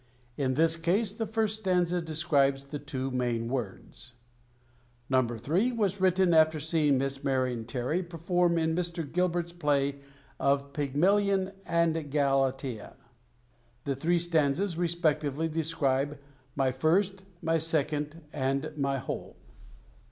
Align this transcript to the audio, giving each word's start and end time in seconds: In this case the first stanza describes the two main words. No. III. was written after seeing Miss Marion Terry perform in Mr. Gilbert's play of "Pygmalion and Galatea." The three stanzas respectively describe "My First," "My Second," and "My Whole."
In 0.35 0.55
this 0.55 0.77
case 0.77 1.13
the 1.13 1.27
first 1.27 1.57
stanza 1.57 2.01
describes 2.01 2.65
the 2.65 2.79
two 2.79 3.11
main 3.11 3.47
words. 3.49 4.13
No. 5.11 5.19
III. 5.21 5.73
was 5.73 6.01
written 6.01 6.33
after 6.33 6.59
seeing 6.59 6.97
Miss 6.97 7.23
Marion 7.23 7.65
Terry 7.65 8.01
perform 8.01 8.57
in 8.57 8.75
Mr. 8.75 9.03
Gilbert's 9.05 9.53
play 9.53 9.99
of 10.39 10.73
"Pygmalion 10.73 11.51
and 11.67 12.09
Galatea." 12.09 12.95
The 13.83 13.95
three 13.95 14.17
stanzas 14.17 14.75
respectively 14.75 15.47
describe 15.47 16.17
"My 16.55 16.71
First," 16.71 17.23
"My 17.43 17.59
Second," 17.59 18.23
and 18.33 18.73
"My 18.75 18.97
Whole." 18.97 19.35